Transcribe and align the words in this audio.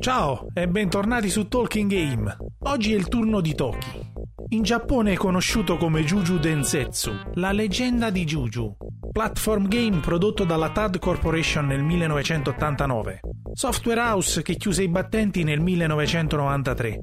Ciao 0.00 0.46
e 0.54 0.66
bentornati 0.66 1.28
su 1.28 1.46
Talking 1.46 1.90
Game. 1.90 2.34
Oggi 2.60 2.94
è 2.94 2.96
il 2.96 3.06
turno 3.08 3.42
di 3.42 3.54
Toki. 3.54 4.00
In 4.48 4.62
Giappone 4.62 5.12
è 5.12 5.16
conosciuto 5.16 5.76
come 5.76 6.04
Juju 6.04 6.38
Densetsu, 6.38 7.12
la 7.34 7.52
leggenda 7.52 8.08
di 8.08 8.24
Juju, 8.24 8.74
platform 9.12 9.68
game 9.68 9.98
prodotto 9.98 10.44
dalla 10.44 10.70
TAD 10.70 10.98
Corporation 10.98 11.66
nel 11.66 11.82
1989, 11.82 13.20
software 13.52 14.00
house 14.00 14.40
che 14.40 14.56
chiuse 14.56 14.84
i 14.84 14.88
battenti 14.88 15.44
nel 15.44 15.60
1993. 15.60 17.00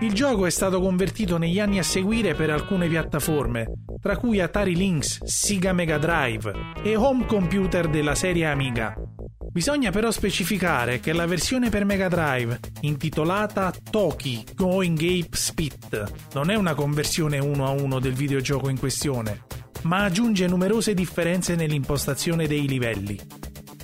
Il 0.00 0.12
gioco 0.12 0.46
è 0.46 0.50
stato 0.50 0.80
convertito 0.80 1.38
negli 1.38 1.60
anni 1.60 1.78
a 1.78 1.84
seguire 1.84 2.34
per 2.34 2.50
alcune 2.50 2.88
piattaforme, 2.88 3.70
tra 4.00 4.16
cui 4.16 4.40
Atari 4.40 4.74
Lynx, 4.74 5.22
Sega 5.22 5.72
Mega 5.72 5.98
Drive 5.98 6.52
e 6.82 6.96
home 6.96 7.24
computer 7.26 7.88
della 7.88 8.16
serie 8.16 8.46
Amiga. 8.46 8.96
Bisogna 9.52 9.90
però 9.90 10.12
specificare 10.12 11.00
che 11.00 11.12
la 11.12 11.26
versione 11.26 11.70
per 11.70 11.84
Mega 11.84 12.06
Drive, 12.06 12.60
intitolata 12.82 13.74
Toki 13.90 14.46
Going 14.54 14.96
Ape 14.96 15.36
Spit, 15.36 16.12
non 16.34 16.50
è 16.50 16.54
una 16.54 16.74
conversione 16.74 17.40
uno 17.40 17.66
a 17.66 17.70
uno 17.70 17.98
del 17.98 18.12
videogioco 18.12 18.68
in 18.68 18.78
questione, 18.78 19.46
ma 19.82 20.04
aggiunge 20.04 20.46
numerose 20.46 20.94
differenze 20.94 21.56
nell'impostazione 21.56 22.46
dei 22.46 22.68
livelli. 22.68 23.18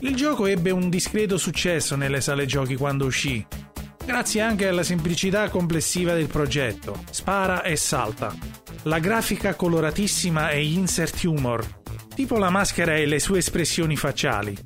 Il 0.03 0.15
gioco 0.15 0.47
ebbe 0.47 0.71
un 0.71 0.89
discreto 0.89 1.37
successo 1.37 1.97
nelle 1.97 2.21
sale 2.21 2.47
giochi 2.47 2.77
quando 2.77 3.07
uscì, 3.07 3.45
grazie 4.05 4.43
anche 4.43 4.69
alla 4.69 4.85
semplicità 4.85 5.49
complessiva 5.49 6.15
del 6.15 6.29
progetto, 6.29 7.03
spara 7.11 7.63
e 7.63 7.75
salta, 7.75 8.33
la 8.85 9.01
grafica 9.01 9.57
coloratissima 9.57 10.51
e 10.51 10.65
insert 10.65 11.25
humor, 11.25 11.67
tipo 12.15 12.39
la 12.39 12.51
maschera 12.51 12.95
e 12.95 13.05
le 13.05 13.19
sue 13.19 13.39
espressioni 13.39 13.97
facciali, 13.97 14.57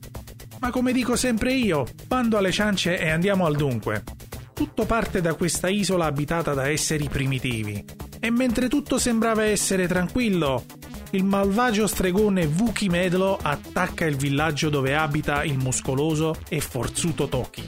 ma 0.60 0.70
come 0.70 0.92
dico 0.92 1.16
sempre 1.16 1.52
io, 1.54 1.86
bando 2.06 2.36
alle 2.36 2.52
ciance 2.52 2.98
e 2.98 3.10
andiamo 3.10 3.46
al 3.46 3.56
dunque. 3.56 4.04
Tutto 4.52 4.84
parte 4.84 5.20
da 5.20 5.34
questa 5.34 5.68
isola 5.68 6.04
abitata 6.04 6.52
da 6.52 6.68
esseri 6.68 7.08
primitivi. 7.08 7.82
E 8.20 8.30
mentre 8.30 8.68
tutto 8.68 8.98
sembrava 8.98 9.44
essere 9.44 9.88
tranquillo, 9.88 10.64
il 11.12 11.24
malvagio 11.24 11.86
stregone 11.86 12.46
Vuki 12.46 12.88
Medlo 12.88 13.38
attacca 13.40 14.04
il 14.04 14.16
villaggio 14.16 14.68
dove 14.68 14.94
abita 14.94 15.42
il 15.44 15.56
muscoloso 15.56 16.36
e 16.48 16.60
forzuto 16.60 17.26
Toki. 17.26 17.66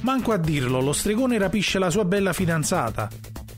Manco 0.00 0.32
a 0.32 0.38
dirlo, 0.38 0.80
lo 0.80 0.92
stregone 0.92 1.38
rapisce 1.38 1.78
la 1.78 1.90
sua 1.90 2.04
bella 2.04 2.32
fidanzata 2.32 3.08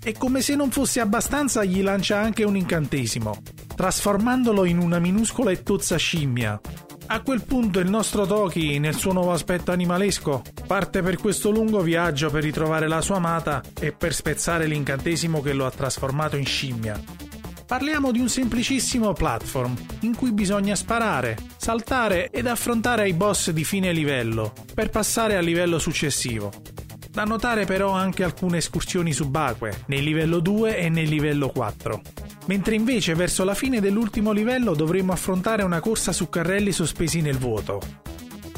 e 0.02 0.12
come 0.12 0.40
se 0.40 0.54
non 0.54 0.70
fosse 0.70 1.00
abbastanza 1.00 1.64
gli 1.64 1.82
lancia 1.82 2.20
anche 2.20 2.44
un 2.44 2.56
incantesimo, 2.56 3.42
trasformandolo 3.74 4.64
in 4.64 4.78
una 4.78 4.98
minuscola 4.98 5.50
e 5.50 5.62
tozza 5.62 5.96
scimmia, 5.96 6.60
a 7.08 7.20
quel 7.20 7.44
punto 7.44 7.78
il 7.78 7.88
nostro 7.88 8.26
Toki, 8.26 8.78
nel 8.78 8.96
suo 8.96 9.12
nuovo 9.12 9.32
aspetto 9.32 9.70
animalesco, 9.70 10.42
parte 10.66 11.02
per 11.02 11.16
questo 11.16 11.50
lungo 11.50 11.80
viaggio 11.80 12.30
per 12.30 12.42
ritrovare 12.42 12.88
la 12.88 13.00
sua 13.00 13.16
amata 13.16 13.62
e 13.78 13.92
per 13.92 14.12
spezzare 14.12 14.66
l'incantesimo 14.66 15.40
che 15.40 15.52
lo 15.52 15.66
ha 15.66 15.70
trasformato 15.70 16.36
in 16.36 16.46
scimmia. 16.46 17.00
Parliamo 17.66 18.12
di 18.12 18.20
un 18.20 18.28
semplicissimo 18.28 19.12
platform 19.12 19.74
in 20.00 20.14
cui 20.14 20.32
bisogna 20.32 20.74
sparare, 20.74 21.36
saltare 21.56 22.30
ed 22.30 22.46
affrontare 22.46 23.08
i 23.08 23.12
boss 23.12 23.50
di 23.50 23.64
fine 23.64 23.92
livello 23.92 24.52
per 24.74 24.90
passare 24.90 25.36
al 25.36 25.44
livello 25.44 25.78
successivo. 25.78 26.52
Da 27.10 27.24
notare 27.24 27.64
però 27.64 27.90
anche 27.90 28.24
alcune 28.24 28.58
escursioni 28.58 29.12
subacquee 29.12 29.84
nel 29.86 30.04
livello 30.04 30.38
2 30.38 30.76
e 30.76 30.88
nel 30.88 31.08
livello 31.08 31.48
4 31.48 32.00
mentre 32.46 32.74
invece 32.74 33.14
verso 33.14 33.44
la 33.44 33.54
fine 33.54 33.80
dell'ultimo 33.80 34.32
livello 34.32 34.74
dovremo 34.74 35.12
affrontare 35.12 35.62
una 35.62 35.80
corsa 35.80 36.12
su 36.12 36.28
carrelli 36.28 36.72
sospesi 36.72 37.20
nel 37.20 37.38
vuoto. 37.38 37.80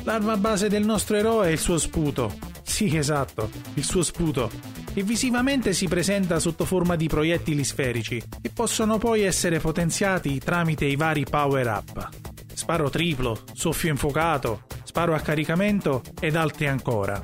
L'arma 0.04 0.36
base 0.36 0.68
del 0.68 0.84
nostro 0.84 1.16
eroe 1.16 1.48
è 1.48 1.50
il 1.50 1.58
suo 1.58 1.76
sputo. 1.76 2.32
Sì, 2.62 2.96
esatto, 2.96 3.50
il 3.74 3.84
suo 3.84 4.02
sputo. 4.02 4.50
E 4.94 5.02
visivamente 5.02 5.72
si 5.72 5.86
presenta 5.86 6.38
sotto 6.38 6.64
forma 6.64 6.96
di 6.96 7.08
proiettili 7.08 7.64
sferici, 7.64 8.22
che 8.40 8.50
possono 8.50 8.98
poi 8.98 9.22
essere 9.22 9.58
potenziati 9.58 10.38
tramite 10.38 10.86
i 10.86 10.96
vari 10.96 11.24
power-up. 11.28 12.08
Sparo 12.54 12.88
triplo, 12.90 13.42
soffio 13.52 13.90
infuocato, 13.90 14.62
sparo 14.84 15.14
a 15.14 15.20
caricamento 15.20 16.02
ed 16.20 16.36
altri 16.36 16.66
ancora. 16.66 17.22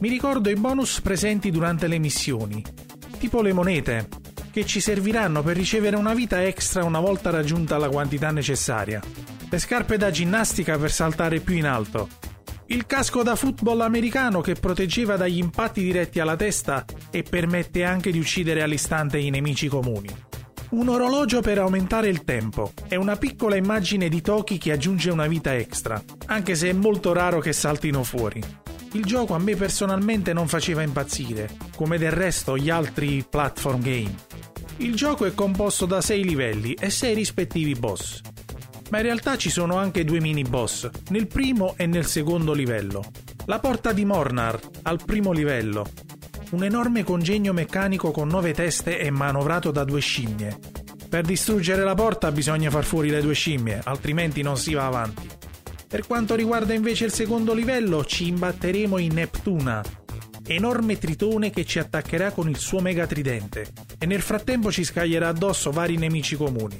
Mi 0.00 0.08
ricordo 0.08 0.50
i 0.50 0.54
bonus 0.54 1.00
presenti 1.00 1.50
durante 1.50 1.86
le 1.86 1.98
missioni, 1.98 2.62
tipo 3.18 3.42
le 3.42 3.52
monete, 3.52 4.08
che 4.54 4.64
ci 4.64 4.78
serviranno 4.78 5.42
per 5.42 5.56
ricevere 5.56 5.96
una 5.96 6.14
vita 6.14 6.44
extra 6.44 6.84
una 6.84 7.00
volta 7.00 7.30
raggiunta 7.30 7.76
la 7.76 7.88
quantità 7.88 8.30
necessaria. 8.30 9.02
Le 9.50 9.58
scarpe 9.58 9.96
da 9.96 10.12
ginnastica 10.12 10.78
per 10.78 10.92
saltare 10.92 11.40
più 11.40 11.56
in 11.56 11.66
alto. 11.66 12.08
Il 12.66 12.86
casco 12.86 13.24
da 13.24 13.34
football 13.34 13.80
americano 13.80 14.40
che 14.42 14.54
proteggeva 14.54 15.16
dagli 15.16 15.38
impatti 15.38 15.82
diretti 15.82 16.20
alla 16.20 16.36
testa 16.36 16.84
e 17.10 17.24
permette 17.24 17.82
anche 17.82 18.12
di 18.12 18.20
uccidere 18.20 18.62
all'istante 18.62 19.18
i 19.18 19.28
nemici 19.28 19.66
comuni. 19.66 20.08
Un 20.70 20.88
orologio 20.88 21.40
per 21.40 21.58
aumentare 21.58 22.06
il 22.06 22.22
tempo 22.22 22.74
e 22.86 22.94
una 22.94 23.16
piccola 23.16 23.56
immagine 23.56 24.08
di 24.08 24.20
Toki 24.20 24.56
che 24.58 24.70
aggiunge 24.70 25.10
una 25.10 25.26
vita 25.26 25.52
extra, 25.56 26.00
anche 26.26 26.54
se 26.54 26.70
è 26.70 26.72
molto 26.72 27.12
raro 27.12 27.40
che 27.40 27.52
saltino 27.52 28.04
fuori. 28.04 28.40
Il 28.92 29.04
gioco 29.04 29.34
a 29.34 29.38
me 29.38 29.56
personalmente 29.56 30.32
non 30.32 30.46
faceva 30.46 30.82
impazzire, 30.82 31.50
come 31.74 31.98
del 31.98 32.12
resto 32.12 32.56
gli 32.56 32.70
altri 32.70 33.26
platform 33.28 33.80
game. 33.80 34.14
Il 34.78 34.96
gioco 34.96 35.24
è 35.24 35.34
composto 35.34 35.86
da 35.86 36.00
6 36.00 36.24
livelli 36.24 36.74
e 36.74 36.90
6 36.90 37.14
rispettivi 37.14 37.74
boss. 37.74 38.20
Ma 38.90 38.96
in 38.98 39.04
realtà 39.04 39.36
ci 39.36 39.48
sono 39.48 39.76
anche 39.76 40.04
due 40.04 40.20
mini 40.20 40.42
boss, 40.42 40.88
nel 41.10 41.28
primo 41.28 41.74
e 41.76 41.86
nel 41.86 42.06
secondo 42.06 42.52
livello. 42.52 43.04
La 43.46 43.60
porta 43.60 43.92
di 43.92 44.04
Mornar, 44.04 44.58
al 44.82 45.00
primo 45.04 45.30
livello. 45.30 45.86
Un 46.50 46.64
enorme 46.64 47.04
congegno 47.04 47.52
meccanico 47.52 48.10
con 48.10 48.26
9 48.26 48.52
teste 48.52 48.98
e 48.98 49.10
manovrato 49.10 49.70
da 49.70 49.84
due 49.84 50.00
scimmie. 50.00 50.58
Per 51.08 51.24
distruggere 51.24 51.84
la 51.84 51.94
porta 51.94 52.32
bisogna 52.32 52.68
far 52.68 52.84
fuori 52.84 53.10
le 53.10 53.22
due 53.22 53.34
scimmie, 53.34 53.80
altrimenti 53.84 54.42
non 54.42 54.56
si 54.56 54.74
va 54.74 54.86
avanti. 54.86 55.28
Per 55.86 56.04
quanto 56.04 56.34
riguarda 56.34 56.74
invece 56.74 57.04
il 57.04 57.12
secondo 57.12 57.54
livello, 57.54 58.04
ci 58.04 58.26
imbatteremo 58.26 58.98
in 58.98 59.14
Neptuna, 59.14 59.84
enorme 60.44 60.98
tritone 60.98 61.50
che 61.50 61.64
ci 61.64 61.78
attaccherà 61.78 62.32
con 62.32 62.48
il 62.48 62.58
suo 62.58 62.80
mega 62.80 63.06
tridente 63.06 63.93
e 64.04 64.06
nel 64.06 64.20
frattempo 64.20 64.70
ci 64.70 64.84
scaglierà 64.84 65.28
addosso 65.28 65.70
vari 65.70 65.96
nemici 65.96 66.36
comuni. 66.36 66.78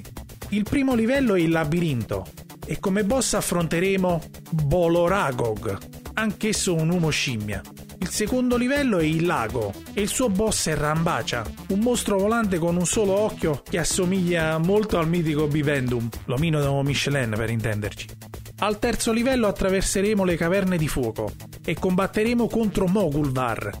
Il 0.49 0.61
primo 0.61 0.93
livello 0.93 1.33
è 1.33 1.39
il 1.39 1.49
labirinto 1.49 2.23
e 2.63 2.79
come 2.79 3.03
boss 3.03 3.33
affronteremo 3.33 4.21
Boloragog, 4.51 5.75
anch'esso 6.13 6.75
un 6.75 6.87
uomo 6.87 7.09
scimmia. 7.09 7.63
Il 7.97 8.09
secondo 8.09 8.57
livello 8.57 8.99
è 8.99 9.05
il 9.05 9.25
lago 9.25 9.73
e 9.93 10.01
il 10.01 10.07
suo 10.07 10.29
boss 10.29 10.67
è 10.67 10.75
Rambacia, 10.75 11.43
un 11.69 11.79
mostro 11.79 12.19
volante 12.19 12.59
con 12.59 12.75
un 12.75 12.85
solo 12.85 13.19
occhio 13.19 13.63
che 13.67 13.79
assomiglia 13.79 14.59
molto 14.59 14.99
al 14.99 15.09
mitico 15.09 15.47
Bivendum, 15.47 16.07
l'omino 16.25 16.83
Michelin 16.83 17.33
per 17.35 17.49
intenderci. 17.49 18.07
Al 18.59 18.77
terzo 18.77 19.11
livello 19.11 19.47
attraverseremo 19.47 20.23
le 20.23 20.35
caverne 20.35 20.77
di 20.77 20.87
fuoco 20.87 21.31
e 21.65 21.73
combatteremo 21.73 22.47
contro 22.47 22.85
Mogulvar, 22.85 23.71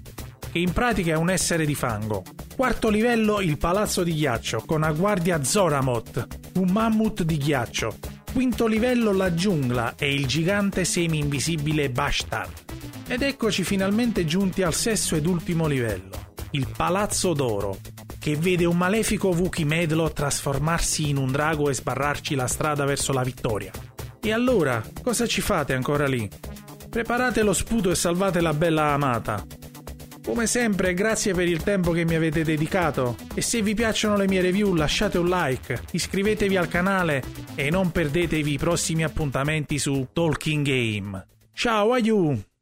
che 0.51 0.57
in 0.57 0.73
pratica 0.73 1.11
è 1.11 1.15
un 1.15 1.29
essere 1.29 1.63
di 1.63 1.75
fango. 1.75 2.23
Quarto 2.55 2.87
livello 2.89 3.41
il 3.41 3.57
palazzo 3.57 4.01
di 4.01 4.13
ghiaccio 4.13 4.63
con 4.65 4.83
a 4.83 4.91
guardia 4.93 5.43
Zoramot, 5.43 6.51
un 6.55 6.69
mammut 6.71 7.23
di 7.23 7.35
ghiaccio. 7.35 7.97
Quinto 8.31 8.65
livello 8.65 9.11
la 9.11 9.33
giungla 9.33 9.95
e 9.97 10.13
il 10.13 10.25
gigante 10.25 10.85
semi-invisibile 10.85 11.89
Bashtar. 11.89 12.47
Ed 13.07 13.23
eccoci 13.23 13.65
finalmente 13.65 14.23
giunti 14.23 14.63
al 14.63 14.73
sesto 14.73 15.17
ed 15.17 15.25
ultimo 15.25 15.67
livello, 15.67 16.31
il 16.51 16.65
Palazzo 16.73 17.33
d'Oro, 17.33 17.77
che 18.17 18.37
vede 18.37 18.63
un 18.63 18.77
malefico 18.77 19.33
Vuki 19.33 19.65
Medlo 19.65 20.09
trasformarsi 20.13 21.09
in 21.09 21.17
un 21.17 21.33
drago 21.33 21.69
e 21.69 21.73
sbarrarci 21.73 22.35
la 22.35 22.47
strada 22.47 22.85
verso 22.85 23.11
la 23.11 23.23
vittoria. 23.23 23.71
E 24.21 24.31
allora, 24.31 24.81
cosa 25.03 25.27
ci 25.27 25.41
fate 25.41 25.73
ancora 25.73 26.07
lì? 26.07 26.27
Preparate 26.89 27.43
lo 27.43 27.51
sputo 27.51 27.91
e 27.91 27.95
salvate 27.95 28.39
la 28.39 28.53
bella 28.53 28.93
amata. 28.93 29.45
Come 30.25 30.47
sempre, 30.47 30.95
grazie 30.95 31.35
per 31.35 31.47
il 31.47 31.61
tempo 31.61 31.91
che 31.91 32.03
mi 32.03 32.15
avete 32.15 32.43
dedicato 32.43 33.15
e 33.35 33.41
se 33.41 33.61
vi 33.61 33.75
piacciono 33.75 34.17
le 34.17 34.27
mie 34.27 34.41
review 34.41 34.73
lasciate 34.73 35.19
un 35.19 35.29
like, 35.29 35.83
iscrivetevi 35.91 36.57
al 36.57 36.67
canale 36.67 37.23
e 37.53 37.69
non 37.69 37.91
perdetevi 37.91 38.53
i 38.53 38.57
prossimi 38.57 39.03
appuntamenti 39.03 39.77
su 39.77 40.07
Talking 40.11 40.65
Game. 40.65 41.27
Ciao, 41.53 41.93
aiuto! 41.93 42.54